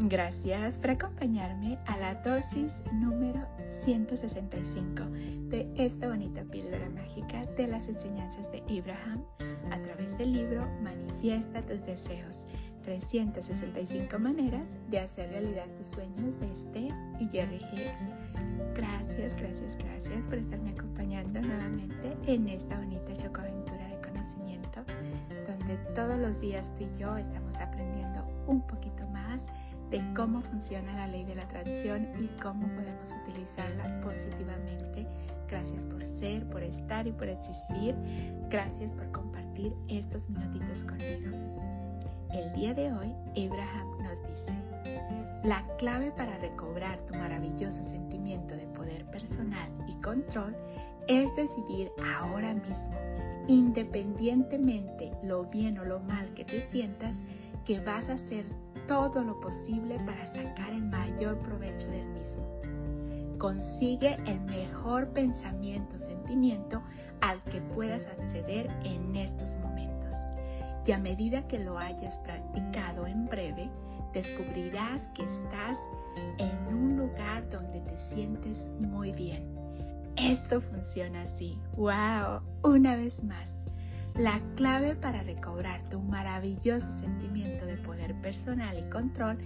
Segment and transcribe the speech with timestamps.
[0.00, 5.04] Gracias por acompañarme a la dosis número 165
[5.48, 9.24] de esta bonita píldora mágica de las enseñanzas de Abraham
[9.70, 12.46] a través del libro Manifiesta tus deseos.
[12.82, 18.12] 365 maneras de hacer realidad tus sueños de Esther y Jerry Hicks.
[18.74, 22.91] Gracias, gracias, gracias por estarme acompañando nuevamente en esta bonita
[25.94, 29.46] todos los días tú y yo estamos aprendiendo un poquito más
[29.90, 35.06] de cómo funciona la ley de la atracción y cómo podemos utilizarla positivamente.
[35.48, 37.94] Gracias por ser, por estar y por existir.
[38.48, 41.36] Gracias por compartir estos minutitos conmigo.
[42.32, 43.14] El día de hoy,
[43.46, 44.54] Abraham nos dice,
[45.44, 50.56] la clave para recobrar tu maravilloso sentimiento de poder personal y control
[51.08, 52.96] es decidir ahora mismo,
[53.48, 57.24] independientemente lo bien o lo mal que te sientas,
[57.64, 58.44] que vas a hacer
[58.86, 62.42] todo lo posible para sacar el mayor provecho del mismo.
[63.38, 66.82] Consigue el mejor pensamiento, sentimiento
[67.20, 70.14] al que puedas acceder en estos momentos.
[70.86, 73.70] Y a medida que lo hayas practicado en breve,
[74.12, 75.78] descubrirás que estás
[76.38, 79.42] en un lugar donde te sientes muy bien.
[80.22, 81.58] Esto funciona así.
[81.76, 82.42] ¡Wow!
[82.62, 83.66] Una vez más.
[84.14, 89.38] La clave para recobrar tu maravilloso sentimiento de poder personal y control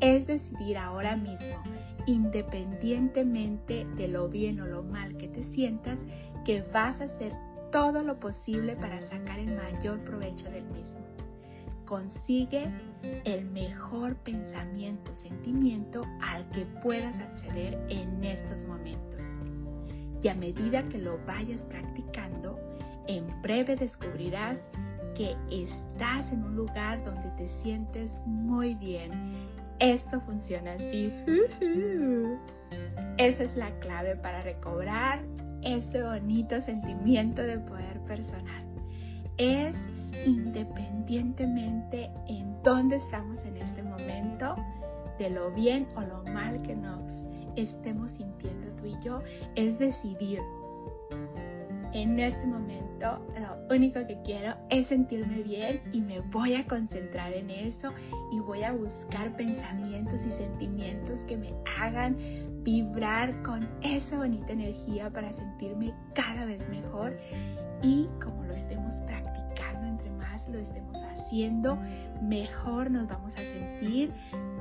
[0.00, 1.62] es decidir ahora mismo,
[2.06, 6.06] independientemente de lo bien o lo mal que te sientas,
[6.46, 7.34] que vas a hacer
[7.70, 11.02] todo lo posible para sacar el mayor provecho del mismo.
[11.84, 12.70] Consigue
[13.24, 19.38] el mejor pensamiento, sentimiento al que puedas acceder en estos momentos.
[20.22, 22.58] Y a medida que lo vayas practicando,
[23.08, 24.70] en breve descubrirás
[25.14, 29.10] que estás en un lugar donde te sientes muy bien.
[29.80, 31.12] Esto funciona así.
[33.18, 35.20] Esa es la clave para recobrar
[35.62, 38.64] ese bonito sentimiento de poder personal.
[39.38, 39.88] Es
[40.24, 44.54] independientemente en dónde estamos en este momento,
[45.18, 47.26] de lo bien o lo mal que nos
[47.56, 49.22] estemos sintiendo tú y yo,
[49.54, 50.40] es decidir.
[51.92, 57.32] En este momento lo único que quiero es sentirme bien y me voy a concentrar
[57.32, 57.92] en eso
[58.32, 62.16] y voy a buscar pensamientos y sentimientos que me hagan
[62.62, 67.16] vibrar con esa bonita energía para sentirme cada vez mejor
[67.82, 69.41] y como lo estemos practicando,
[70.48, 71.78] lo estemos haciendo,
[72.22, 74.12] mejor nos vamos a sentir.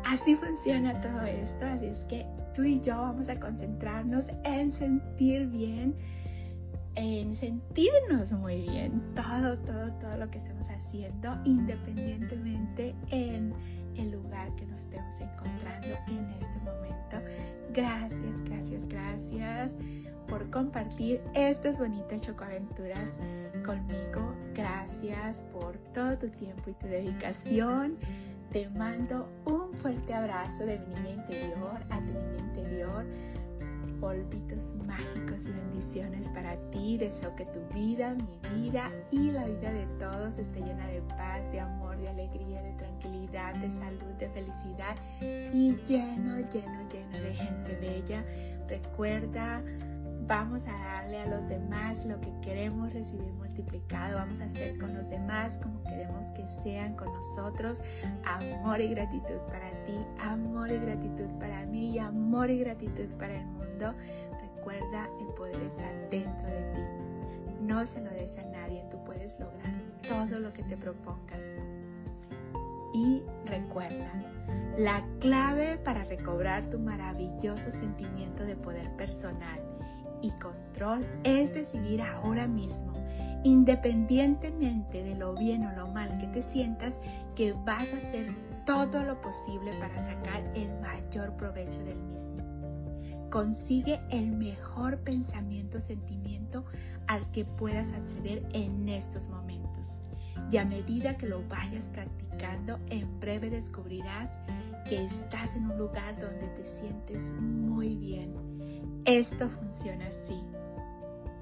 [0.05, 5.47] Así funciona todo esto, así es que tú y yo vamos a concentrarnos en sentir
[5.47, 5.95] bien
[6.95, 13.53] en sentirnos muy bien, todo, todo, todo lo que estemos haciendo, independientemente en
[13.95, 17.17] el lugar que nos estemos encontrando en este momento.
[17.73, 19.75] Gracias, gracias, gracias
[20.27, 23.17] por compartir estas bonitas chocoaventuras
[23.65, 24.20] conmigo.
[25.31, 27.95] Gracias por todo tu tiempo y tu dedicación.
[28.51, 33.05] Te mando un fuerte abrazo de mi niña interior a tu niña interior
[34.01, 36.97] polvitos mágicos y bendiciones para ti.
[36.97, 41.49] Deseo que tu vida, mi vida y la vida de todos esté llena de paz,
[41.51, 47.33] de amor, de alegría, de tranquilidad, de salud, de felicidad y lleno, lleno, lleno de
[47.35, 48.25] gente bella.
[48.67, 49.61] Recuerda,
[50.31, 54.15] vamos a darle a los demás lo que queremos recibir multiplicado.
[54.15, 57.81] Vamos a hacer con los demás como queremos que sean con nosotros.
[58.23, 63.35] Amor y gratitud para ti, amor y gratitud para mí y amor y gratitud para
[63.35, 63.93] el mundo
[64.55, 66.81] recuerda el poder está dentro de ti.
[67.63, 69.73] No se lo des a nadie, tú puedes lograr
[70.07, 71.45] todo lo que te propongas.
[72.93, 74.13] Y recuerda,
[74.77, 79.71] la clave para recobrar tu maravilloso sentimiento de poder personal
[80.21, 82.93] y control es decidir ahora mismo,
[83.43, 86.99] independientemente de lo bien o lo mal que te sientas,
[87.35, 88.33] que vas a hacer
[88.65, 92.37] todo lo posible para sacar el mayor provecho del mismo.
[93.29, 96.65] Consigue el mejor pensamiento, sentimiento
[97.07, 100.01] al que puedas acceder en estos momentos.
[100.51, 104.39] Y a medida que lo vayas practicando, en breve descubrirás
[104.87, 108.50] que estás en un lugar donde te sientes muy bien.
[109.11, 110.41] Esto funciona así.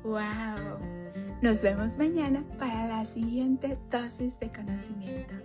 [0.04, 0.80] ¡Wow!
[1.44, 5.36] Nos vemos mañana para la siguiente dosis de conocimiento.